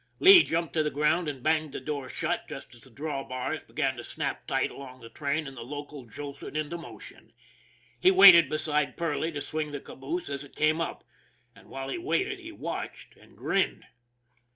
Lee 0.17 0.41
jumped 0.43 0.73
to 0.73 0.81
the 0.81 0.89
ground 0.89 1.29
and 1.29 1.43
banged 1.43 1.73
the 1.73 1.79
door 1.79 2.09
shut, 2.09 2.47
just 2.49 2.73
as 2.73 2.81
the 2.81 2.89
drawbars 2.89 3.61
began 3.61 3.95
to 3.97 4.03
snap 4.03 4.47
tight 4.47 4.71
along 4.71 4.99
the 4.99 5.11
train 5.11 5.45
and 5.45 5.55
the 5.55 5.61
local 5.61 6.07
jolted 6.07 6.57
into 6.57 6.75
motion. 6.75 7.31
He 7.99 8.09
waited 8.09 8.49
beside 8.49 8.97
Perley 8.97 9.31
to 9.31 9.41
swing 9.41 9.71
the 9.71 9.79
caboose 9.79 10.27
as 10.27 10.43
it 10.43 10.55
came 10.55 10.81
up. 10.81 11.03
And 11.55 11.69
while 11.69 11.89
he 11.89 11.99
waited 11.99 12.39
he 12.39 12.51
watched 12.51 13.15
and 13.15 13.37
grinned. 13.37 13.85